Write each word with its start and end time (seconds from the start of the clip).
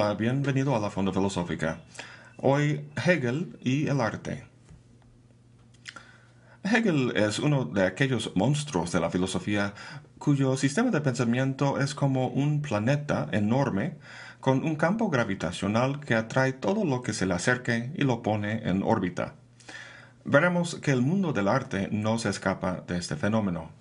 Hola, 0.00 0.14
bienvenido 0.14 0.76
a 0.76 0.78
la 0.78 0.90
Fonda 0.90 1.12
Filosófica. 1.12 1.80
Hoy 2.36 2.88
Hegel 3.04 3.58
y 3.64 3.88
el 3.88 4.00
arte. 4.00 4.44
Hegel 6.62 7.14
es 7.16 7.40
uno 7.40 7.64
de 7.64 7.84
aquellos 7.84 8.30
monstruos 8.36 8.92
de 8.92 9.00
la 9.00 9.10
filosofía 9.10 9.74
cuyo 10.18 10.56
sistema 10.56 10.92
de 10.92 11.00
pensamiento 11.00 11.80
es 11.80 11.96
como 11.96 12.28
un 12.28 12.62
planeta 12.62 13.26
enorme 13.32 13.96
con 14.38 14.64
un 14.64 14.76
campo 14.76 15.10
gravitacional 15.10 15.98
que 15.98 16.14
atrae 16.14 16.52
todo 16.52 16.84
lo 16.84 17.02
que 17.02 17.12
se 17.12 17.26
le 17.26 17.34
acerque 17.34 17.90
y 17.96 18.04
lo 18.04 18.22
pone 18.22 18.68
en 18.68 18.84
órbita. 18.84 19.34
Veremos 20.24 20.76
que 20.76 20.92
el 20.92 21.02
mundo 21.02 21.32
del 21.32 21.48
arte 21.48 21.88
no 21.90 22.20
se 22.20 22.28
escapa 22.28 22.84
de 22.86 22.98
este 22.98 23.16
fenómeno. 23.16 23.72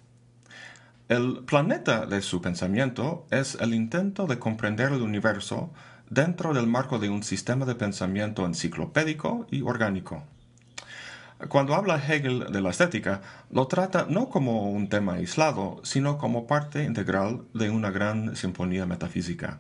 El 1.09 1.43
planeta 1.45 2.07
de 2.07 2.23
su 2.23 2.41
pensamiento 2.41 3.27
es 3.29 3.55
el 3.61 3.75
intento 3.75 4.25
de 4.25 4.39
comprender 4.39 4.91
el 4.91 5.03
universo 5.03 5.71
dentro 6.09 6.53
del 6.53 6.67
marco 6.67 6.99
de 6.99 7.09
un 7.09 7.23
sistema 7.23 7.65
de 7.65 7.75
pensamiento 7.75 8.45
enciclopédico 8.45 9.47
y 9.51 9.61
orgánico. 9.61 10.23
Cuando 11.49 11.75
habla 11.75 12.01
Hegel 12.03 12.51
de 12.51 12.61
la 12.61 12.71
estética, 12.71 13.21
lo 13.51 13.67
trata 13.67 14.07
no 14.09 14.29
como 14.29 14.71
un 14.71 14.89
tema 14.89 15.13
aislado, 15.13 15.79
sino 15.83 16.17
como 16.17 16.47
parte 16.47 16.83
integral 16.83 17.41
de 17.53 17.69
una 17.69 17.91
gran 17.91 18.35
sinfonía 18.35 18.87
metafísica. 18.87 19.59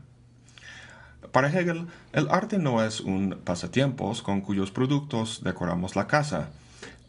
Para 1.31 1.49
Hegel, 1.49 1.87
el 2.13 2.29
arte 2.29 2.57
no 2.57 2.83
es 2.83 2.99
un 3.01 3.39
pasatiempos 3.43 4.23
con 4.23 4.41
cuyos 4.41 4.71
productos 4.71 5.41
decoramos 5.43 5.95
la 5.95 6.07
casa, 6.07 6.49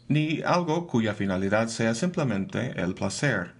ni 0.07 0.41
algo 0.41 0.85
cuya 0.85 1.15
finalidad 1.15 1.67
sea 1.69 1.95
simplemente 1.95 2.79
el 2.79 2.93
placer. 2.93 3.53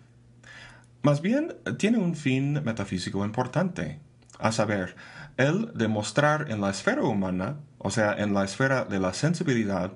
Más 1.02 1.22
bien 1.22 1.56
tiene 1.78 1.98
un 1.98 2.16
fin 2.16 2.62
metafísico 2.64 3.26
importante, 3.26 4.00
a 4.38 4.52
saber, 4.52 4.96
el 5.40 5.72
demostrar 5.74 6.52
en 6.52 6.60
la 6.60 6.70
esfera 6.70 7.02
humana, 7.02 7.56
o 7.78 7.92
sea, 7.92 8.14
en 8.14 8.34
la 8.34 8.44
esfera 8.44 8.84
de 8.84 9.00
la 9.00 9.14
sensibilidad, 9.14 9.94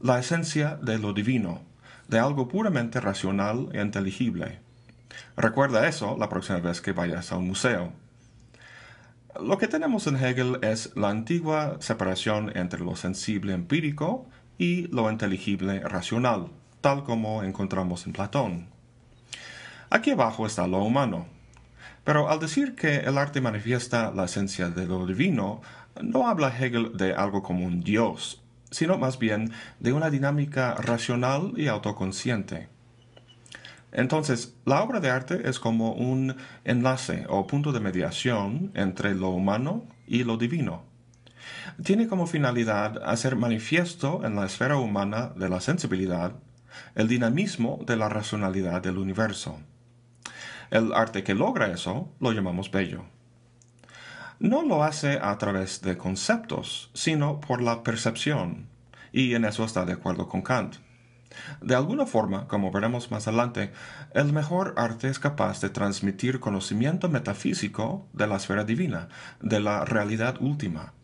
la 0.00 0.18
esencia 0.18 0.78
de 0.80 0.98
lo 0.98 1.12
divino, 1.12 1.60
de 2.08 2.18
algo 2.18 2.48
puramente 2.48 2.98
racional 2.98 3.68
e 3.74 3.82
inteligible. 3.82 4.60
Recuerda 5.36 5.86
eso 5.86 6.16
la 6.18 6.30
próxima 6.30 6.60
vez 6.60 6.80
que 6.80 6.92
vayas 6.92 7.32
a 7.32 7.36
un 7.36 7.48
museo. 7.48 7.92
Lo 9.38 9.58
que 9.58 9.68
tenemos 9.68 10.06
en 10.06 10.16
Hegel 10.16 10.58
es 10.62 10.96
la 10.96 11.10
antigua 11.10 11.76
separación 11.80 12.56
entre 12.56 12.80
lo 12.80 12.96
sensible 12.96 13.52
empírico 13.52 14.26
y 14.56 14.86
lo 14.86 15.10
inteligible 15.10 15.80
racional, 15.80 16.46
tal 16.80 17.04
como 17.04 17.42
encontramos 17.42 18.06
en 18.06 18.14
Platón. 18.14 18.68
Aquí 19.90 20.12
abajo 20.12 20.46
está 20.46 20.66
lo 20.66 20.82
humano. 20.82 21.26
Pero 22.08 22.30
al 22.30 22.40
decir 22.40 22.74
que 22.74 23.00
el 23.00 23.18
arte 23.18 23.42
manifiesta 23.42 24.10
la 24.10 24.24
esencia 24.24 24.70
de 24.70 24.86
lo 24.86 25.04
divino, 25.04 25.60
no 26.00 26.26
habla 26.26 26.48
Hegel 26.48 26.96
de 26.96 27.12
algo 27.12 27.42
como 27.42 27.66
un 27.66 27.82
dios, 27.82 28.40
sino 28.70 28.96
más 28.96 29.18
bien 29.18 29.52
de 29.78 29.92
una 29.92 30.08
dinámica 30.08 30.74
racional 30.76 31.52
y 31.58 31.66
autoconsciente. 31.66 32.70
Entonces, 33.92 34.54
la 34.64 34.82
obra 34.82 35.00
de 35.00 35.10
arte 35.10 35.50
es 35.50 35.60
como 35.60 35.92
un 35.92 36.34
enlace 36.64 37.26
o 37.28 37.46
punto 37.46 37.72
de 37.72 37.80
mediación 37.80 38.70
entre 38.72 39.14
lo 39.14 39.28
humano 39.28 39.84
y 40.06 40.24
lo 40.24 40.38
divino. 40.38 40.84
Tiene 41.84 42.08
como 42.08 42.26
finalidad 42.26 43.02
hacer 43.04 43.36
manifiesto 43.36 44.24
en 44.24 44.34
la 44.34 44.46
esfera 44.46 44.78
humana 44.78 45.34
de 45.36 45.50
la 45.50 45.60
sensibilidad 45.60 46.32
el 46.94 47.06
dinamismo 47.06 47.80
de 47.86 47.98
la 47.98 48.08
racionalidad 48.08 48.80
del 48.80 48.96
universo. 48.96 49.58
El 50.70 50.92
arte 50.92 51.24
que 51.24 51.34
logra 51.34 51.68
eso 51.68 52.12
lo 52.20 52.32
llamamos 52.32 52.70
bello. 52.70 53.04
No 54.38 54.62
lo 54.62 54.84
hace 54.84 55.18
a 55.20 55.36
través 55.38 55.80
de 55.80 55.96
conceptos, 55.96 56.90
sino 56.94 57.40
por 57.40 57.60
la 57.60 57.82
percepción, 57.82 58.68
y 59.12 59.34
en 59.34 59.44
eso 59.44 59.64
está 59.64 59.84
de 59.84 59.94
acuerdo 59.94 60.28
con 60.28 60.42
Kant. 60.42 60.76
De 61.60 61.74
alguna 61.74 62.06
forma, 62.06 62.46
como 62.48 62.70
veremos 62.70 63.10
más 63.10 63.28
adelante, 63.28 63.72
el 64.14 64.32
mejor 64.32 64.74
arte 64.76 65.08
es 65.08 65.18
capaz 65.18 65.60
de 65.60 65.70
transmitir 65.70 66.40
conocimiento 66.40 67.08
metafísico 67.08 68.06
de 68.12 68.26
la 68.26 68.36
esfera 68.36 68.64
divina, 68.64 69.08
de 69.40 69.60
la 69.60 69.84
realidad 69.84 70.36
última. 70.40 70.94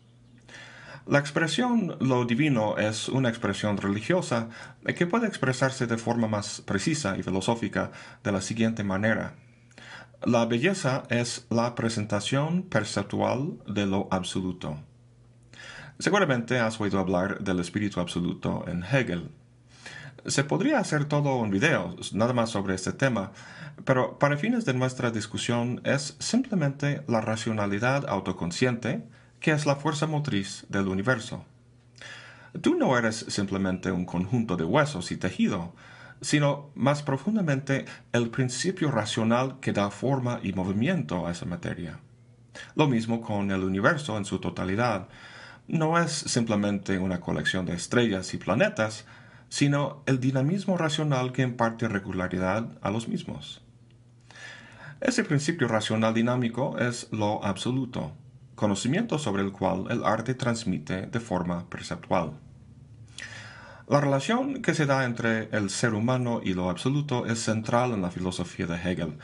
La 1.05 1.19
expresión 1.19 1.97
lo 1.99 2.25
divino 2.25 2.77
es 2.77 3.09
una 3.09 3.29
expresión 3.29 3.77
religiosa 3.77 4.49
que 4.97 5.05
puede 5.05 5.27
expresarse 5.27 5.85
de 5.85 5.97
forma 5.97 6.27
más 6.27 6.61
precisa 6.61 7.15
y 7.17 7.21
filosófica 7.21 7.91
de 8.23 8.31
la 8.31 8.41
siguiente 8.41 8.83
manera. 8.83 9.35
La 10.25 10.47
belleza 10.47 11.03
es 11.11 11.45
la 11.51 11.75
presentación 11.75 12.63
perceptual 12.63 13.59
de 13.67 13.85
lo 13.85 14.07
absoluto. 14.09 14.79
Seguramente 15.99 16.57
has 16.57 16.81
oído 16.81 16.97
hablar 16.97 17.43
del 17.43 17.59
espíritu 17.59 17.99
absoluto 17.99 18.65
en 18.67 18.83
Hegel. 18.83 19.29
Se 20.25 20.43
podría 20.43 20.79
hacer 20.79 21.05
todo 21.05 21.35
un 21.35 21.51
video 21.51 21.95
nada 22.13 22.33
más 22.33 22.49
sobre 22.49 22.73
este 22.73 22.91
tema, 22.91 23.33
pero 23.83 24.17
para 24.17 24.35
fines 24.35 24.65
de 24.65 24.73
nuestra 24.73 25.11
discusión 25.11 25.79
es 25.83 26.15
simplemente 26.17 27.03
la 27.07 27.21
racionalidad 27.21 28.09
autoconsciente 28.09 29.03
que 29.39 29.51
es 29.51 29.67
la 29.67 29.75
fuerza 29.75 30.07
motriz 30.07 30.65
del 30.69 30.87
universo. 30.87 31.45
Tú 32.61 32.73
no 32.73 32.97
eres 32.97 33.27
simplemente 33.27 33.91
un 33.91 34.05
conjunto 34.05 34.57
de 34.57 34.63
huesos 34.63 35.11
y 35.11 35.17
tejido, 35.17 35.75
sino 36.21 36.71
más 36.75 37.03
profundamente 37.03 37.85
el 38.13 38.29
principio 38.29 38.91
racional 38.91 39.59
que 39.59 39.73
da 39.73 39.91
forma 39.91 40.39
y 40.43 40.53
movimiento 40.53 41.27
a 41.27 41.31
esa 41.31 41.45
materia. 41.45 41.99
Lo 42.75 42.87
mismo 42.87 43.21
con 43.21 43.51
el 43.51 43.63
universo 43.63 44.17
en 44.17 44.25
su 44.25 44.39
totalidad. 44.39 45.07
No 45.67 45.99
es 45.99 46.11
simplemente 46.11 46.99
una 46.99 47.19
colección 47.19 47.65
de 47.65 47.73
estrellas 47.73 48.33
y 48.33 48.37
planetas, 48.37 49.05
sino 49.49 50.03
el 50.05 50.19
dinamismo 50.19 50.77
racional 50.77 51.31
que 51.31 51.41
imparte 51.41 51.87
regularidad 51.87 52.67
a 52.81 52.91
los 52.91 53.07
mismos. 53.07 53.61
Ese 55.01 55.23
principio 55.23 55.67
racional 55.67 56.13
dinámico 56.13 56.77
es 56.77 57.07
lo 57.11 57.43
absoluto, 57.43 58.13
conocimiento 58.55 59.19
sobre 59.19 59.43
el 59.43 59.51
cual 59.51 59.85
el 59.89 60.03
arte 60.03 60.33
transmite 60.33 61.07
de 61.07 61.19
forma 61.19 61.69
perceptual. 61.69 62.39
La 63.87 64.01
relación 64.01 64.63
que 64.63 64.73
se 64.73 64.87
da 64.87 65.05
entre 65.05 65.47
el 65.55 65.69
ser 65.69 65.93
humano 65.93 66.41
y 66.43 66.55
lo 66.55 66.71
absoluto 66.71 67.27
es 67.27 67.37
central 67.37 67.91
en 67.91 68.01
la 68.01 68.09
filosofía 68.09 68.65
de 68.65 68.77
Hegel. 68.77 69.19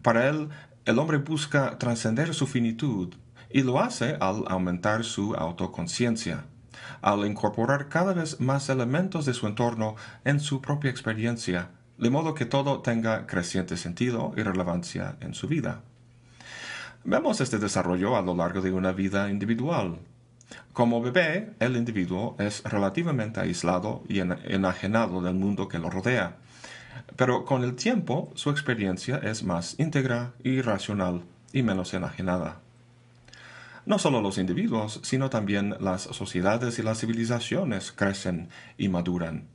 Para 0.00 0.30
él, 0.30 0.48
el 0.86 0.98
hombre 0.98 1.18
busca 1.18 1.76
trascender 1.76 2.32
su 2.32 2.46
finitud 2.46 3.14
y 3.50 3.62
lo 3.62 3.80
hace 3.80 4.16
al 4.18 4.44
aumentar 4.48 5.04
su 5.04 5.34
autoconciencia, 5.34 6.46
al 7.02 7.26
incorporar 7.26 7.90
cada 7.90 8.14
vez 8.14 8.40
más 8.40 8.70
elementos 8.70 9.26
de 9.26 9.34
su 9.34 9.46
entorno 9.46 9.96
en 10.24 10.40
su 10.40 10.62
propia 10.62 10.90
experiencia, 10.90 11.68
de 11.98 12.08
modo 12.08 12.32
que 12.32 12.46
todo 12.46 12.80
tenga 12.80 13.26
creciente 13.26 13.76
sentido 13.76 14.32
y 14.38 14.42
relevancia 14.42 15.16
en 15.20 15.34
su 15.34 15.48
vida. 15.48 15.82
Vemos 17.04 17.42
este 17.42 17.58
desarrollo 17.58 18.16
a 18.16 18.22
lo 18.22 18.34
largo 18.34 18.62
de 18.62 18.72
una 18.72 18.92
vida 18.92 19.28
individual, 19.28 19.98
como 20.72 21.02
bebé, 21.02 21.54
el 21.58 21.76
individuo 21.76 22.36
es 22.38 22.62
relativamente 22.62 23.40
aislado 23.40 24.02
y 24.08 24.20
enajenado 24.20 25.20
del 25.20 25.34
mundo 25.34 25.68
que 25.68 25.78
lo 25.78 25.90
rodea, 25.90 26.36
pero 27.16 27.44
con 27.44 27.64
el 27.64 27.74
tiempo 27.74 28.30
su 28.34 28.50
experiencia 28.50 29.16
es 29.18 29.42
más 29.42 29.74
íntegra 29.78 30.32
y 30.42 30.60
racional 30.60 31.22
y 31.52 31.62
menos 31.62 31.94
enajenada. 31.94 32.60
No 33.86 33.98
solo 33.98 34.20
los 34.20 34.38
individuos, 34.38 35.00
sino 35.02 35.30
también 35.30 35.74
las 35.80 36.02
sociedades 36.02 36.78
y 36.78 36.82
las 36.82 37.00
civilizaciones 37.00 37.90
crecen 37.90 38.48
y 38.76 38.88
maduran. 38.88 39.48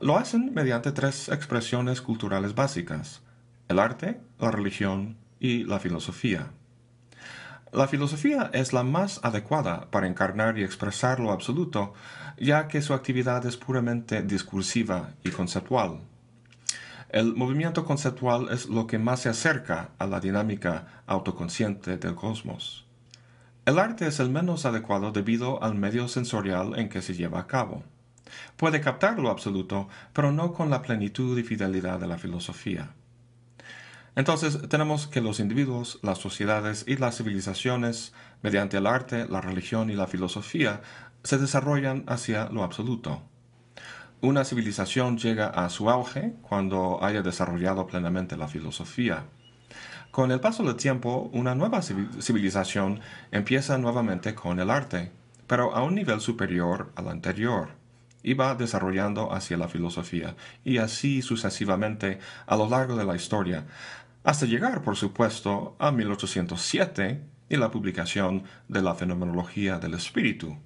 Lo 0.00 0.16
hacen 0.16 0.52
mediante 0.54 0.90
tres 0.90 1.28
expresiones 1.28 2.00
culturales 2.00 2.54
básicas, 2.54 3.20
el 3.68 3.78
arte, 3.78 4.20
la 4.40 4.50
religión 4.50 5.16
y 5.38 5.64
la 5.64 5.78
filosofía. 5.78 6.50
La 7.72 7.88
filosofía 7.88 8.50
es 8.52 8.74
la 8.74 8.82
más 8.82 9.18
adecuada 9.22 9.90
para 9.90 10.06
encarnar 10.06 10.58
y 10.58 10.62
expresar 10.62 11.20
lo 11.20 11.32
absoluto, 11.32 11.94
ya 12.36 12.68
que 12.68 12.82
su 12.82 12.92
actividad 12.92 13.46
es 13.46 13.56
puramente 13.56 14.22
discursiva 14.22 15.14
y 15.24 15.30
conceptual. 15.30 16.00
El 17.08 17.34
movimiento 17.34 17.86
conceptual 17.86 18.48
es 18.50 18.68
lo 18.68 18.86
que 18.86 18.98
más 18.98 19.20
se 19.20 19.30
acerca 19.30 19.88
a 19.98 20.06
la 20.06 20.20
dinámica 20.20 21.02
autoconsciente 21.06 21.96
del 21.96 22.14
cosmos. 22.14 22.84
El 23.64 23.78
arte 23.78 24.06
es 24.06 24.20
el 24.20 24.28
menos 24.28 24.66
adecuado 24.66 25.10
debido 25.10 25.62
al 25.62 25.74
medio 25.74 26.08
sensorial 26.08 26.78
en 26.78 26.90
que 26.90 27.00
se 27.00 27.14
lleva 27.14 27.40
a 27.40 27.46
cabo. 27.46 27.84
Puede 28.58 28.82
captar 28.82 29.18
lo 29.18 29.30
absoluto, 29.30 29.88
pero 30.12 30.30
no 30.30 30.52
con 30.52 30.68
la 30.68 30.82
plenitud 30.82 31.38
y 31.38 31.42
fidelidad 31.42 31.98
de 31.98 32.06
la 32.06 32.18
filosofía. 32.18 32.90
Entonces 34.14 34.68
tenemos 34.68 35.06
que 35.06 35.22
los 35.22 35.40
individuos, 35.40 35.98
las 36.02 36.18
sociedades 36.18 36.84
y 36.86 36.96
las 36.96 37.16
civilizaciones, 37.16 38.12
mediante 38.42 38.76
el 38.76 38.86
arte, 38.86 39.26
la 39.26 39.40
religión 39.40 39.88
y 39.88 39.94
la 39.94 40.06
filosofía, 40.06 40.82
se 41.22 41.38
desarrollan 41.38 42.04
hacia 42.06 42.50
lo 42.50 42.62
absoluto. 42.62 43.22
Una 44.20 44.44
civilización 44.44 45.18
llega 45.18 45.48
a 45.48 45.68
su 45.70 45.88
auge 45.88 46.34
cuando 46.42 47.02
haya 47.02 47.22
desarrollado 47.22 47.86
plenamente 47.86 48.36
la 48.36 48.48
filosofía. 48.48 49.24
Con 50.10 50.30
el 50.30 50.40
paso 50.40 50.62
del 50.62 50.76
tiempo, 50.76 51.30
una 51.32 51.54
nueva 51.54 51.80
civilización 51.82 53.00
empieza 53.30 53.78
nuevamente 53.78 54.34
con 54.34 54.60
el 54.60 54.70
arte, 54.70 55.10
pero 55.46 55.74
a 55.74 55.82
un 55.82 55.94
nivel 55.94 56.20
superior 56.20 56.92
al 56.96 57.08
anterior, 57.08 57.70
y 58.22 58.34
desarrollando 58.34 59.32
hacia 59.32 59.56
la 59.56 59.68
filosofía, 59.68 60.36
y 60.64 60.78
así 60.78 61.22
sucesivamente 61.22 62.18
a 62.46 62.56
lo 62.56 62.68
largo 62.68 62.96
de 62.96 63.04
la 63.04 63.16
historia, 63.16 63.66
hasta 64.24 64.46
llegar, 64.46 64.82
por 64.82 64.96
supuesto, 64.96 65.74
a 65.78 65.90
1807 65.90 67.22
y 67.48 67.56
la 67.56 67.70
publicación 67.70 68.44
de 68.68 68.82
la 68.82 68.94
Fenomenología 68.94 69.78
del 69.78 69.94
Espíritu. 69.94 70.56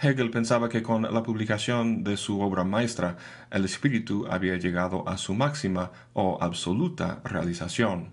Hegel 0.00 0.30
pensaba 0.30 0.68
que 0.68 0.82
con 0.82 1.02
la 1.02 1.22
publicación 1.24 2.04
de 2.04 2.16
su 2.16 2.40
obra 2.40 2.62
maestra, 2.62 3.16
el 3.50 3.64
espíritu 3.64 4.28
había 4.30 4.56
llegado 4.56 5.08
a 5.08 5.18
su 5.18 5.34
máxima 5.34 5.90
o 6.12 6.38
absoluta 6.40 7.20
realización. 7.24 8.10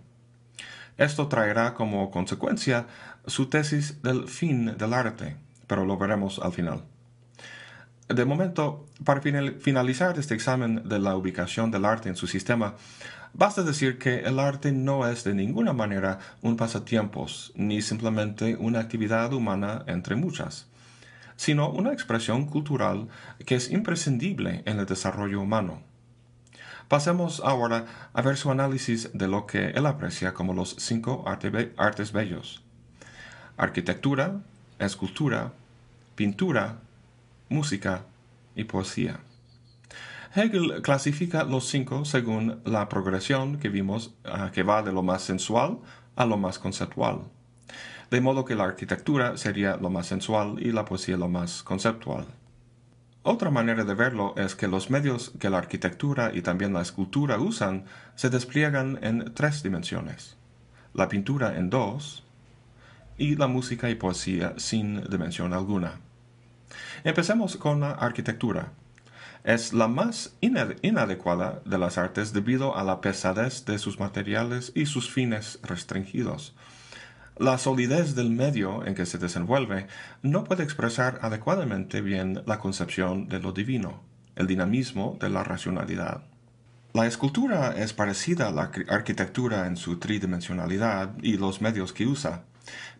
Esto 0.97 1.27
traerá 1.27 1.75
como 1.75 2.09
consecuencia 2.09 2.87
su 3.27 3.47
tesis 3.47 4.01
del 4.01 4.27
fin 4.27 4.77
del 4.77 4.93
arte, 4.93 5.37
pero 5.67 5.85
lo 5.85 5.97
veremos 5.97 6.39
al 6.39 6.53
final. 6.53 6.83
De 8.07 8.23
momento, 8.23 8.85
para 9.03 9.19
finalizar 9.19 10.19
este 10.19 10.35
examen 10.35 10.87
de 10.87 10.99
la 10.99 11.15
ubicación 11.15 11.71
del 11.71 11.85
arte 11.85 12.07
en 12.07 12.15
su 12.15 12.27
sistema, 12.27 12.75
basta 13.33 13.63
decir 13.63 13.97
que 13.97 14.19
el 14.19 14.37
arte 14.37 14.71
no 14.71 15.07
es 15.07 15.23
de 15.23 15.33
ninguna 15.33 15.73
manera 15.73 16.19
un 16.43 16.55
pasatiempos, 16.55 17.51
ni 17.55 17.81
simplemente 17.81 18.57
una 18.57 18.79
actividad 18.79 19.33
humana 19.33 19.83
entre 19.87 20.15
muchas, 20.15 20.67
sino 21.35 21.71
una 21.71 21.93
expresión 21.93 22.45
cultural 22.45 23.07
que 23.43 23.55
es 23.55 23.71
imprescindible 23.71 24.61
en 24.65 24.79
el 24.79 24.85
desarrollo 24.85 25.41
humano. 25.41 25.81
Pasemos 26.87 27.41
ahora 27.43 27.85
a 28.13 28.21
ver 28.21 28.37
su 28.37 28.51
análisis 28.51 29.09
de 29.13 29.27
lo 29.27 29.47
que 29.47 29.69
él 29.69 29.87
aprecia 29.87 30.35
como 30.35 30.53
los 30.53 30.75
cinco 30.77 31.25
artes 31.27 32.11
bellos. 32.11 32.61
Arquitectura, 33.57 34.41
escultura, 34.77 35.53
pintura, 36.15 36.77
música 37.49 38.03
y 38.55 38.63
poesía. 38.65 39.19
Hegel 40.35 40.81
clasifica 40.81 41.43
los 41.43 41.67
cinco 41.69 42.03
según 42.03 42.59
la 42.65 42.89
progresión 42.89 43.57
que 43.57 43.69
vimos 43.69 44.13
ah, 44.25 44.51
que 44.53 44.63
va 44.63 44.83
de 44.83 44.91
lo 44.91 45.01
más 45.01 45.21
sensual 45.21 45.79
a 46.15 46.25
lo 46.25 46.37
más 46.37 46.59
conceptual. 46.59 47.21
De 48.11 48.21
modo 48.21 48.43
que 48.43 48.55
la 48.55 48.65
arquitectura 48.65 49.37
sería 49.37 49.77
lo 49.77 49.89
más 49.89 50.07
sensual 50.07 50.57
y 50.59 50.71
la 50.71 50.85
poesía 50.85 51.17
lo 51.17 51.29
más 51.29 51.63
conceptual. 51.63 52.25
Otra 53.23 53.49
manera 53.49 53.85
de 53.85 53.95
verlo 53.95 54.35
es 54.37 54.55
que 54.55 54.67
los 54.67 54.91
medios 54.91 55.31
que 55.39 55.49
la 55.49 55.57
arquitectura 55.57 56.31
y 56.33 56.41
también 56.41 56.73
la 56.73 56.81
escultura 56.81 57.39
usan 57.39 57.85
se 58.15 58.29
despliegan 58.29 58.99
en 59.01 59.33
tres 59.33 59.63
dimensiones, 59.63 60.37
la 60.93 61.09
pintura 61.09 61.57
en 61.57 61.69
dos 61.69 62.23
y 63.17 63.35
la 63.35 63.47
música 63.47 63.89
y 63.89 63.95
poesía 63.95 64.53
sin 64.57 65.03
dimensión 65.09 65.53
alguna. 65.53 66.04
Empecemos 67.03 67.57
con 67.57 67.79
la 67.79 67.91
arquitectura. 67.91 68.71
Es 69.43 69.73
la 69.73 69.87
más 69.87 70.35
inadecuada 70.41 71.61
de 71.65 71.77
las 71.77 71.97
artes 71.97 72.33
debido 72.33 72.75
a 72.75 72.83
la 72.83 73.01
pesadez 73.01 73.65
de 73.65 73.77
sus 73.77 73.99
materiales 73.99 74.71
y 74.75 74.87
sus 74.87 75.09
fines 75.09 75.59
restringidos 75.61 76.55
la 77.37 77.57
solidez 77.57 78.15
del 78.15 78.29
medio 78.29 78.85
en 78.85 78.95
que 78.95 79.05
se 79.05 79.17
desenvuelve 79.17 79.87
no 80.21 80.45
puede 80.45 80.63
expresar 80.63 81.19
adecuadamente 81.21 82.01
bien 82.01 82.41
la 82.45 82.59
concepción 82.59 83.27
de 83.27 83.39
lo 83.39 83.51
divino, 83.51 84.01
el 84.35 84.47
dinamismo 84.47 85.17
de 85.19 85.29
la 85.29 85.43
racionalidad. 85.43 86.23
La 86.93 87.07
escultura 87.07 87.73
es 87.75 87.91
parecida 87.91 88.47
a 88.47 88.51
la 88.51 88.71
arquitectura 88.87 89.67
en 89.67 89.75
su 89.75 89.99
tridimensionalidad 89.99 91.09
y 91.21 91.35
los 91.35 91.61
medios 91.61 91.91
que 91.91 92.07
usa, 92.07 92.43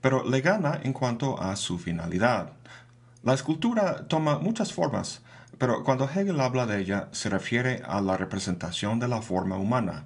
pero 0.01 0.27
le 0.29 0.41
gana 0.41 0.81
en 0.83 0.91
cuanto 0.91 1.41
a 1.41 1.55
su 1.55 1.79
finalidad. 1.79 2.51
La 3.25 3.33
escultura 3.33 4.07
toma 4.07 4.37
muchas 4.37 4.71
formas, 4.71 5.23
pero 5.57 5.83
cuando 5.83 6.07
Hegel 6.07 6.39
habla 6.39 6.67
de 6.67 6.79
ella 6.79 7.09
se 7.11 7.27
refiere 7.27 7.81
a 7.83 7.99
la 7.99 8.17
representación 8.17 8.99
de 8.99 9.07
la 9.07 9.23
forma 9.23 9.57
humana. 9.57 10.03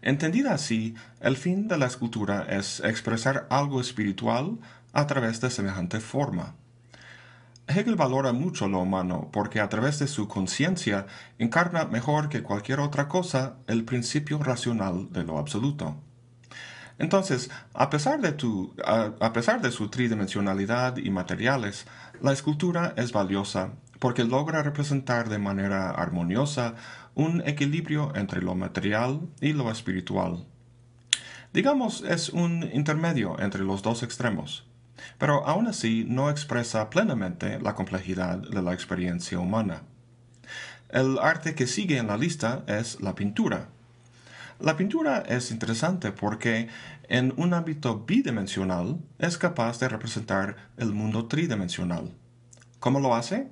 Entendida 0.00 0.54
así, 0.54 0.94
el 1.20 1.36
fin 1.36 1.66
de 1.66 1.76
la 1.76 1.86
escultura 1.86 2.46
es 2.48 2.78
expresar 2.84 3.48
algo 3.50 3.80
espiritual 3.80 4.60
a 4.92 5.08
través 5.08 5.40
de 5.40 5.50
semejante 5.50 5.98
forma. 5.98 6.54
Hegel 7.66 7.96
valora 7.96 8.32
mucho 8.32 8.68
lo 8.68 8.78
humano 8.78 9.28
porque 9.32 9.58
a 9.58 9.68
través 9.68 9.98
de 9.98 10.06
su 10.06 10.28
conciencia 10.28 11.06
encarna 11.40 11.86
mejor 11.86 12.28
que 12.28 12.44
cualquier 12.44 12.78
otra 12.78 13.08
cosa 13.08 13.56
el 13.66 13.84
principio 13.84 14.38
racional 14.38 15.12
de 15.12 15.24
lo 15.24 15.36
absoluto. 15.36 15.96
Entonces, 17.00 17.50
a 17.72 17.88
pesar 17.88 18.20
de, 18.20 19.70
su 19.70 19.88
tridimensionalidad 19.88 20.98
y 20.98 21.08
materiales, 21.08 21.86
la 22.20 22.32
escultura 22.32 22.92
es 22.98 23.10
valiosa 23.10 23.70
porque 23.98 24.24
logra 24.24 24.62
representar 24.62 25.30
de 25.30 25.38
manera 25.38 25.92
armoniosa 25.92 26.74
un 27.14 27.42
equilibrio 27.46 28.14
entre 28.14 28.42
lo 28.42 28.54
material 28.54 29.20
y 29.40 29.54
lo 29.54 29.70
espiritual. 29.70 30.44
Digamos, 31.54 32.02
es 32.02 32.28
un 32.28 32.68
intermedio 32.70 33.40
entre 33.40 33.62
los 33.62 33.82
dos 33.82 34.02
extremos, 34.02 34.66
pero 35.16 35.46
aún 35.46 35.68
así 35.68 36.04
no 36.06 36.28
expresa 36.28 36.90
plenamente 36.90 37.58
la 37.60 37.74
complejidad 37.74 38.36
de 38.36 38.60
la 38.60 38.74
experiencia 38.74 39.38
humana. 39.38 39.84
El 40.90 41.18
arte 41.18 41.54
que 41.54 41.66
sigue 41.66 41.96
en 41.96 42.08
la 42.08 42.18
lista 42.18 42.62
es 42.66 43.00
la 43.00 43.14
pintura. 43.14 43.68
La 44.60 44.76
pintura 44.76 45.24
es 45.26 45.50
interesante 45.52 46.12
porque 46.12 46.68
en 47.08 47.32
un 47.38 47.54
ámbito 47.54 48.04
bidimensional 48.06 48.98
es 49.18 49.38
capaz 49.38 49.80
de 49.80 49.88
representar 49.88 50.68
el 50.76 50.92
mundo 50.92 51.28
tridimensional. 51.28 52.12
¿Cómo 52.78 53.00
lo 53.00 53.14
hace? 53.14 53.48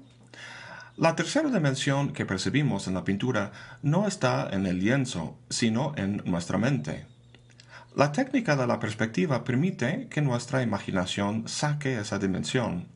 La 0.98 1.16
tercera 1.16 1.48
dimensión 1.48 2.12
que 2.12 2.26
percibimos 2.26 2.88
en 2.88 2.94
la 2.94 3.04
pintura 3.04 3.52
no 3.80 4.06
está 4.06 4.50
en 4.52 4.66
el 4.66 4.80
lienzo, 4.80 5.38
sino 5.48 5.94
en 5.96 6.20
nuestra 6.26 6.58
mente. 6.58 7.06
La 7.96 8.12
técnica 8.12 8.54
de 8.54 8.66
la 8.66 8.78
perspectiva 8.78 9.44
permite 9.44 10.08
que 10.10 10.20
nuestra 10.20 10.62
imaginación 10.62 11.48
saque 11.48 11.98
esa 11.98 12.18
dimensión. 12.18 12.86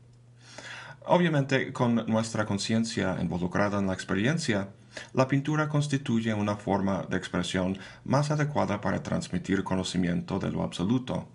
Obviamente, 1.05 1.73
con 1.73 1.95
nuestra 2.05 2.45
conciencia 2.45 3.17
involucrada 3.19 3.79
en 3.79 3.87
la 3.87 3.93
experiencia, 3.93 4.69
la 5.13 5.27
pintura 5.27 5.69
constituye 5.69 6.33
una 6.33 6.55
forma 6.55 7.03
de 7.09 7.17
expresión 7.17 7.77
más 8.05 8.31
adecuada 8.31 8.81
para 8.81 9.03
transmitir 9.03 9.63
conocimiento 9.63 10.39
de 10.39 10.51
lo 10.51 10.63
absoluto. 10.63 11.27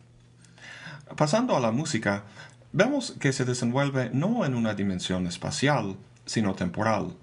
Pasando 1.16 1.56
a 1.56 1.60
la 1.60 1.70
música, 1.70 2.24
vemos 2.72 3.12
que 3.18 3.32
se 3.32 3.44
desenvuelve 3.44 4.10
no 4.12 4.44
en 4.44 4.54
una 4.54 4.74
dimensión 4.74 5.26
espacial, 5.26 5.96
sino 6.26 6.54
temporal. 6.54 7.16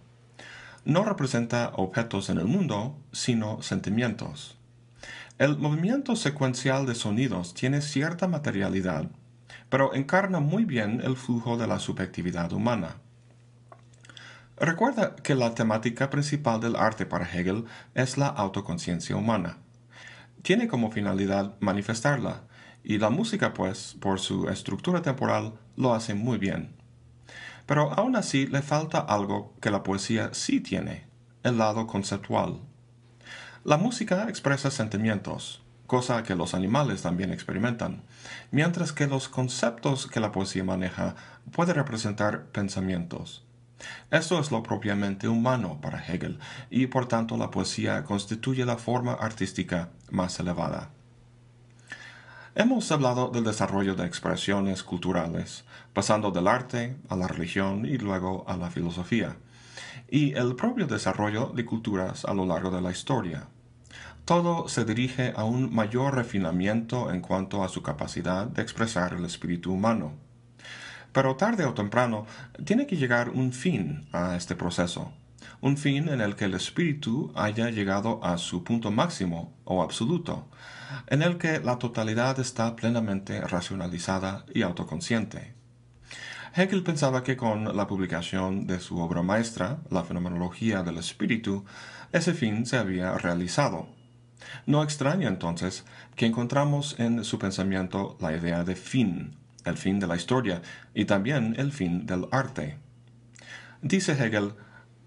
No 0.83 1.03
representa 1.03 1.71
objetos 1.75 2.29
en 2.29 2.38
el 2.38 2.45
mundo, 2.45 2.98
sino 3.12 3.62
sentimientos. 3.62 4.57
El 5.38 5.57
movimiento 5.57 6.15
secuencial 6.15 6.86
de 6.86 6.95
sonidos 6.95 7.53
tiene 7.53 7.81
cierta 7.81 8.27
materialidad, 8.27 9.07
pero 9.69 9.93
encarna 9.93 10.39
muy 10.39 10.63
bien 10.63 11.01
el 11.03 11.17
flujo 11.17 11.57
de 11.57 11.67
la 11.67 11.79
subjetividad 11.79 12.53
humana. 12.53 12.98
Recuerda 14.57 15.17
que 15.17 15.35
la 15.35 15.53
temática 15.53 16.09
principal 16.09 16.62
del 16.62 16.77
arte 16.77 17.05
para 17.05 17.29
Hegel 17.29 17.65
es 17.93 18.17
la 18.17 18.27
autoconciencia 18.27 19.17
humana. 19.17 19.57
Tiene 20.43 20.69
como 20.69 20.91
finalidad 20.91 21.55
manifestarla, 21.59 22.43
y 22.81 23.00
la 23.00 23.09
música, 23.09 23.53
pues, 23.53 23.97
por 24.00 24.19
su 24.19 24.47
estructura 24.47 25.01
temporal, 25.01 25.55
lo 25.75 25.93
hace 25.93 26.13
muy 26.13 26.38
bien. 26.38 26.74
Pero 27.65 27.91
aún 27.93 28.15
así 28.15 28.47
le 28.47 28.62
falta 28.62 29.00
algo 29.00 29.53
que 29.59 29.71
la 29.71 29.83
poesía 29.83 30.29
sí 30.33 30.62
tiene, 30.62 31.05
el 31.43 31.57
lado 31.57 31.85
conceptual. 31.88 32.62
La 33.65 33.77
música 33.77 34.29
expresa 34.29 34.71
sentimientos, 34.71 35.63
cosa 35.88 36.24
que 36.24 36.35
los 36.35 36.53
animales 36.53 37.01
también 37.01 37.33
experimentan, 37.33 38.03
mientras 38.51 38.93
que 38.93 39.07
los 39.07 39.27
conceptos 39.27 40.07
que 40.07 40.19
la 40.19 40.31
poesía 40.31 40.63
maneja 40.63 41.15
pueden 41.51 41.75
representar 41.75 42.45
pensamientos. 42.51 43.43
Esto 44.12 44.39
es 44.39 44.51
lo 44.51 44.63
propiamente 44.63 45.27
humano 45.27 45.79
para 45.82 46.03
Hegel, 46.05 46.39
y 46.70 46.88
por 46.88 47.08
tanto 47.08 47.38
la 47.38 47.51
poesía 47.51 48.03
constituye 48.03 48.65
la 48.65 48.77
forma 48.77 49.13
artística 49.13 49.89
más 50.10 50.39
elevada. 50.39 50.89
Hemos 52.58 52.89
hablado 52.91 53.29
del 53.29 53.44
desarrollo 53.44 53.96
de 53.96 54.05
expresiones 54.05 54.82
culturales, 54.82 55.65
pasando 55.94 56.32
del 56.32 56.48
arte 56.48 56.96
a 57.10 57.17
la 57.17 57.27
religión 57.27 57.86
y 57.86 57.98
luego 57.98 58.46
a 58.48 58.55
la 58.55 58.72
filosofía, 58.72 59.36
y 60.10 60.34
el 60.36 60.55
propio 60.55 60.88
desarrollo 60.88 61.51
de 61.53 61.65
culturas 61.65 62.24
a 62.24 62.34
lo 62.34 62.46
largo 62.46 62.72
de 62.72 62.82
la 62.82 62.91
historia. 62.91 63.48
Todo 64.24 64.70
se 64.70 64.86
dirige 64.86 65.34
a 65.36 65.44
un 65.44 65.75
mayor 65.75 66.15
refinamiento 66.15 67.12
en 67.12 67.22
cuanto 67.22 67.63
a 67.63 67.70
su 67.70 67.84
capacidad 67.84 68.48
de 68.48 68.62
expresar 68.62 69.13
el 69.13 69.25
espíritu 69.25 69.74
humano. 69.74 70.13
Pero 71.15 71.38
tarde 71.38 71.63
o 71.63 71.74
temprano 71.74 72.25
tiene 72.65 72.86
que 72.88 72.98
llegar 72.98 73.29
un 73.29 73.53
fin 73.53 74.05
a 74.12 74.36
este 74.36 74.53
proceso, 74.53 75.13
un 75.62 75.77
fin 75.77 76.10
en 76.10 76.19
el 76.19 76.36
que 76.36 76.43
el 76.43 76.55
espíritu 76.55 77.31
haya 77.36 77.69
llegado 77.69 78.22
a 78.22 78.38
su 78.38 78.65
punto 78.65 78.91
máximo 78.91 79.53
o 79.63 79.81
absoluto, 79.81 80.50
en 81.07 81.22
el 81.22 81.38
que 81.38 81.62
la 81.62 81.79
totalidad 81.79 82.38
está 82.41 82.75
plenamente 82.75 83.39
racionalizada 83.39 84.45
y 84.53 84.63
autoconsciente. 84.63 85.53
Hegel 86.53 86.84
pensaba 86.84 87.24
que 87.24 87.38
con 87.38 87.77
la 87.77 87.88
publicación 87.88 88.67
de 88.67 88.81
su 88.81 89.00
obra 89.00 89.22
maestra, 89.22 89.79
La 89.89 90.03
fenomenología 90.03 90.84
del 90.84 90.98
espíritu, 90.98 91.63
ese 92.12 92.34
fin 92.34 92.65
se 92.65 92.75
había 92.75 93.17
realizado. 93.17 93.88
No 94.65 94.84
extraña 94.84 95.29
entonces 95.29 95.86
que 96.17 96.25
encontramos 96.25 97.00
en 97.00 97.24
su 97.24 97.39
pensamiento 97.39 98.17
la 98.19 98.36
idea 98.36 98.65
de 98.65 98.75
fin, 98.75 99.44
el 99.65 99.77
fin 99.77 100.00
de 100.00 100.07
la 100.07 100.15
historia 100.15 100.62
y 100.93 101.05
también 101.05 101.55
el 101.57 101.72
fin 101.72 102.05
del 102.05 102.27
arte. 102.31 102.77
Dice 103.81 104.13
Hegel, 104.13 104.53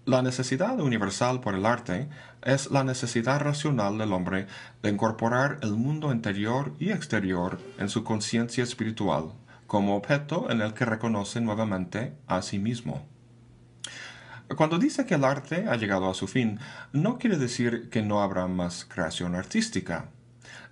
la 0.05 0.21
necesidad 0.21 0.79
universal 0.79 1.39
por 1.39 1.55
el 1.55 1.65
arte 1.65 2.09
es 2.43 2.71
la 2.71 2.83
necesidad 2.83 3.41
racional 3.41 3.97
del 3.97 4.13
hombre 4.13 4.47
de 4.81 4.89
incorporar 4.89 5.59
el 5.61 5.73
mundo 5.73 6.11
interior 6.11 6.73
y 6.79 6.91
exterior 6.91 7.59
en 7.77 7.89
su 7.89 8.03
conciencia 8.03 8.63
espiritual 8.63 9.33
como 9.67 9.95
objeto 9.95 10.49
en 10.49 10.61
el 10.61 10.73
que 10.73 10.83
reconoce 10.83 11.41
nuevamente 11.41 12.17
a 12.25 12.41
sí 12.41 12.57
mismo. 12.57 13.07
Cuando 14.57 14.79
dice 14.79 15.05
que 15.05 15.13
el 15.13 15.23
arte 15.23 15.67
ha 15.69 15.75
llegado 15.75 16.09
a 16.09 16.15
su 16.15 16.27
fin, 16.27 16.59
no 16.91 17.19
quiere 17.19 17.37
decir 17.37 17.89
que 17.91 18.01
no 18.01 18.23
habrá 18.23 18.47
más 18.47 18.83
creación 18.83 19.35
artística, 19.35 20.09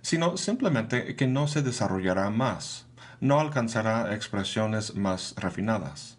sino 0.02 0.36
simplemente 0.36 1.14
que 1.14 1.28
no 1.28 1.46
se 1.46 1.62
desarrollará 1.62 2.28
más, 2.30 2.87
no 3.20 3.40
alcanzará 3.40 4.14
expresiones 4.14 4.94
más 4.94 5.34
refinadas. 5.36 6.18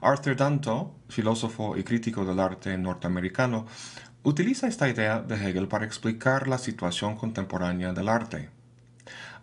Arthur 0.00 0.36
Danto, 0.36 0.94
filósofo 1.08 1.76
y 1.76 1.84
crítico 1.84 2.24
del 2.24 2.40
arte 2.40 2.76
norteamericano, 2.76 3.66
utiliza 4.22 4.66
esta 4.66 4.88
idea 4.88 5.20
de 5.20 5.36
Hegel 5.36 5.68
para 5.68 5.86
explicar 5.86 6.48
la 6.48 6.58
situación 6.58 7.16
contemporánea 7.16 7.92
del 7.92 8.08
arte. 8.08 8.50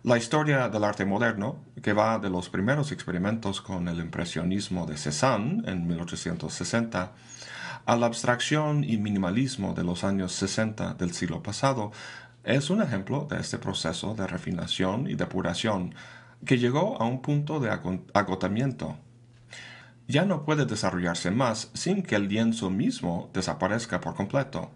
La 0.02 0.18
historia 0.18 0.68
del 0.68 0.84
arte 0.84 1.06
moderno, 1.06 1.56
que 1.82 1.94
va 1.94 2.18
de 2.18 2.28
los 2.28 2.50
primeros 2.50 2.92
experimentos 2.92 3.62
con 3.62 3.88
el 3.88 4.00
impresionismo 4.00 4.84
de 4.84 4.98
Cézanne 4.98 5.62
en 5.64 5.86
1860 5.86 7.12
a 7.86 7.96
la 7.96 8.06
abstracción 8.06 8.84
y 8.84 8.98
minimalismo 8.98 9.72
de 9.72 9.84
los 9.84 10.04
años 10.04 10.32
60 10.32 10.94
del 10.94 11.14
siglo 11.14 11.42
pasado, 11.42 11.92
es 12.42 12.68
un 12.68 12.82
ejemplo 12.82 13.26
de 13.30 13.40
este 13.40 13.56
proceso 13.56 14.14
de 14.14 14.26
refinación 14.26 15.08
y 15.08 15.14
depuración 15.14 15.94
que 16.44 16.58
llegó 16.58 17.00
a 17.00 17.06
un 17.06 17.22
punto 17.22 17.60
de 17.60 17.70
agotamiento. 18.12 18.96
Ya 20.06 20.24
no 20.24 20.44
puede 20.44 20.66
desarrollarse 20.66 21.30
más 21.30 21.70
sin 21.72 22.02
que 22.02 22.16
el 22.16 22.28
lienzo 22.28 22.70
mismo 22.70 23.30
desaparezca 23.32 24.00
por 24.00 24.14
completo. 24.14 24.70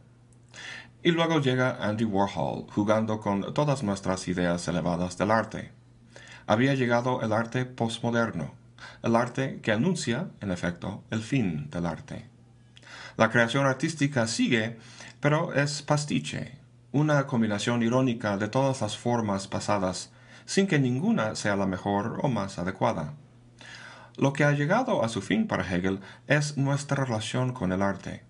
Y 1.02 1.10
luego 1.10 1.40
llega 1.40 1.76
Andy 1.80 2.04
Warhol, 2.04 2.66
jugando 2.70 3.20
con 3.20 3.54
todas 3.54 3.82
nuestras 3.82 4.26
ideas 4.26 4.66
elevadas 4.68 5.18
del 5.18 5.30
arte. 5.30 5.72
Había 6.46 6.74
llegado 6.74 7.20
el 7.22 7.32
arte 7.32 7.66
postmoderno, 7.66 8.54
el 9.02 9.14
arte 9.16 9.60
que 9.62 9.72
anuncia, 9.72 10.28
en 10.40 10.50
efecto, 10.50 11.04
el 11.10 11.20
fin 11.20 11.68
del 11.70 11.86
arte. 11.86 12.26
La 13.16 13.30
creación 13.30 13.66
artística 13.66 14.26
sigue, 14.26 14.78
pero 15.20 15.52
es 15.52 15.82
pastiche, 15.82 16.58
una 16.90 17.26
combinación 17.26 17.82
irónica 17.82 18.36
de 18.38 18.48
todas 18.48 18.80
las 18.80 18.96
formas 18.96 19.46
pasadas, 19.46 20.10
sin 20.48 20.66
que 20.66 20.78
ninguna 20.78 21.34
sea 21.34 21.56
la 21.56 21.66
mejor 21.66 22.20
o 22.22 22.28
más 22.28 22.58
adecuada. 22.58 23.12
Lo 24.16 24.32
que 24.32 24.44
ha 24.44 24.52
llegado 24.52 25.04
a 25.04 25.10
su 25.10 25.20
fin 25.20 25.46
para 25.46 25.62
Hegel 25.62 26.00
es 26.26 26.56
nuestra 26.56 27.04
relación 27.04 27.52
con 27.52 27.70
el 27.70 27.82
arte. 27.82 28.24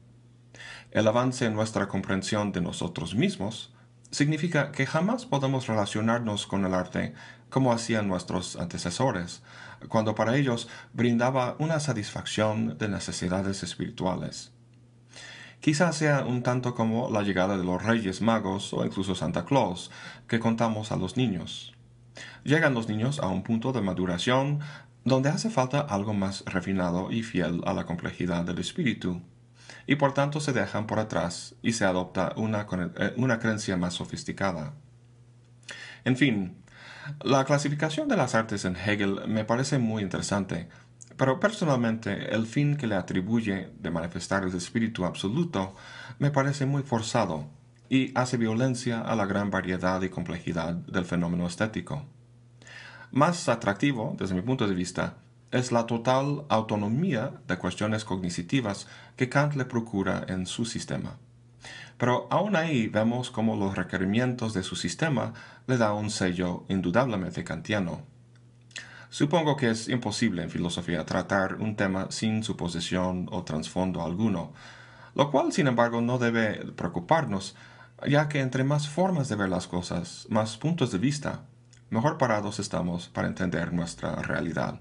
El 0.91 1.07
avance 1.07 1.47
en 1.47 1.55
nuestra 1.55 1.87
comprensión 1.87 2.51
de 2.51 2.61
nosotros 2.61 3.15
mismos 3.15 3.73
significa 4.11 4.73
que 4.73 4.85
jamás 4.85 5.27
podemos 5.27 5.69
relacionarnos 5.69 6.49
con 6.49 6.65
el 6.65 6.75
arte 6.75 7.15
como 7.51 7.73
hacían 7.73 8.09
nuestros 8.09 8.57
antecesores, 8.57 9.45
cuando 9.87 10.17
para 10.17 10.37
ellos 10.37 10.69
brindaba 10.93 11.55
una 11.61 11.79
satisfacción 11.79 12.79
de 12.79 12.89
necesidades 12.89 13.63
espirituales. 13.63 14.51
Quizás 15.61 15.95
sea 15.95 16.25
un 16.25 16.43
tanto 16.43 16.75
como 16.75 17.11
la 17.11 17.23
llegada 17.23 17.57
de 17.57 17.65
los 17.65 17.81
Reyes 17.81 18.23
Magos 18.23 18.73
o 18.73 18.85
incluso 18.85 19.15
Santa 19.15 19.45
Claus 19.45 19.93
que 20.27 20.41
contamos 20.41 20.91
a 20.91 20.97
los 20.97 21.17
niños. 21.17 21.78
Llegan 22.49 22.73
los 22.73 22.89
niños 22.89 23.19
a 23.19 23.27
un 23.27 23.43
punto 23.43 23.75
de 23.75 23.83
maduración 23.83 24.61
donde 25.05 25.29
hace 25.29 25.51
falta 25.51 25.81
algo 25.81 26.15
más 26.15 26.45
refinado 26.47 27.13
y 27.13 27.23
fiel 27.23 27.61
a 27.67 27.75
la 27.75 27.85
complejidad 27.85 28.43
del 28.43 28.59
espíritu 28.59 29.21
y 29.87 29.97
por 29.97 30.15
tanto 30.15 30.41
se 30.41 30.55
dejan 30.55 30.87
por 30.87 30.99
atrás 30.99 31.57
y 31.61 31.75
se 31.75 31.85
adopta 31.85 32.33
una, 32.37 32.67
eh, 32.97 33.13
una 33.19 33.39
creencia 33.39 33.77
más 33.77 33.93
sofisticada. 33.93 34.73
En 36.07 36.17
fin, 36.17 36.57
la 37.23 37.45
clasificación 37.45 38.09
de 38.09 38.17
las 38.17 38.35
artes 38.35 38.65
en 38.65 38.77
Hegel 38.77 39.29
me 39.29 39.45
parece 39.45 39.79
muy 39.79 40.03
interesante, 40.03 40.71
pero 41.19 41.41
personalmente 41.41 42.35
el 42.35 42.47
fin 42.47 42.79
que 42.79 42.87
le 42.87 42.95
atribuye 42.95 43.75
de 43.79 43.91
manifestar 43.91 44.45
el 44.45 44.55
espíritu 44.55 45.05
absoluto 45.05 45.77
me 46.19 46.31
parece 46.31 46.65
muy 46.65 46.83
forzado 46.83 47.51
y 47.91 48.19
hace 48.19 48.39
violencia 48.39 49.03
a 49.03 49.15
la 49.17 49.27
gran 49.27 49.51
variedad 49.51 50.01
y 50.01 50.09
complejidad 50.09 50.73
del 50.73 51.05
fenómeno 51.05 51.47
estético. 51.47 52.07
Más 53.11 53.49
atractivo, 53.49 54.15
desde 54.19 54.35
mi 54.35 54.43
punto 54.43 54.67
de 54.67 54.75
vista, 54.75 55.17
es 55.51 55.73
la 55.73 55.87
total 55.87 56.45
autonomía 56.49 57.33
de 57.47 57.57
cuestiones 57.57 58.05
cognitivas 58.05 58.87
que 59.17 59.31
Kant 59.31 59.55
le 59.55 59.65
procura 59.65 60.27
en 60.29 60.45
su 60.45 60.67
sistema. 60.67 61.17
Pero 61.97 62.29
aún 62.31 62.55
ahí 62.55 62.89
vemos 62.89 63.31
cómo 63.31 63.57
los 63.57 63.77
requerimientos 63.77 64.53
de 64.53 64.63
su 64.63 64.77
sistema 64.77 65.33
le 65.67 65.79
da 65.79 65.95
un 65.95 66.11
sello 66.11 66.65
indudablemente 66.69 67.45
kantiano. 67.45 68.03
Supongo 69.09 69.57
que 69.57 69.71
es 69.71 69.89
imposible 69.89 70.43
en 70.43 70.51
filosofía 70.51 71.07
tratar 71.07 71.55
un 71.55 71.77
tema 71.77 72.09
sin 72.11 72.45
suposición 72.45 73.27
o 73.33 73.43
trasfondo 73.43 74.03
alguno, 74.03 74.53
lo 75.15 75.31
cual 75.31 75.51
sin 75.53 75.67
embargo 75.67 76.03
no 76.03 76.19
debe 76.19 76.73
preocuparnos, 76.73 77.57
ya 78.07 78.29
que 78.29 78.41
entre 78.41 78.65
más 78.65 78.87
formas 78.87 79.31
de 79.31 79.37
ver 79.37 79.49
las 79.49 79.67
cosas, 79.67 80.27
más 80.29 80.59
puntos 80.59 80.93
de 80.93 80.99
vista, 80.99 81.47
mejor 81.91 82.19
parados 82.19 82.59
estamos 82.59 83.09
para 83.09 83.29
entender 83.29 83.73
nuestra 83.73 84.17
realidad. 84.17 84.81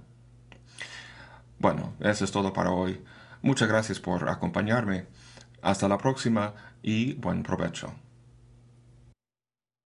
Bueno, 1.59 1.93
eso 1.99 2.23
es 2.23 2.31
todo 2.31 2.53
para 2.53 2.71
hoy. 2.71 3.03
Muchas 3.41 3.67
gracias 3.67 3.99
por 3.99 4.29
acompañarme. 4.29 5.07
Hasta 5.61 5.87
la 5.87 5.97
próxima 5.97 6.53
y 6.81 7.13
buen 7.15 7.43
provecho. 7.43 7.93